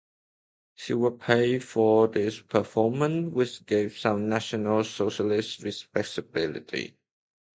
She 0.73 0.95
was 0.95 1.19
paid 1.19 1.63
for 1.63 2.07
this 2.07 2.39
performance 2.41 3.33
which 3.35 3.63
gave 3.67 3.99
some 3.99 4.27
National 4.29 4.83
Socialist 4.83 5.61
respectability. 5.61 6.95